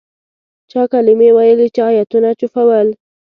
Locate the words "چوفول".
2.39-2.87